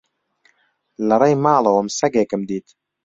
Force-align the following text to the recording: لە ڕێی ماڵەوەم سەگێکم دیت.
لە 1.07 1.15
ڕێی 1.21 1.35
ماڵەوەم 1.43 1.87
سەگێکم 1.99 2.41
دیت. 2.49 2.67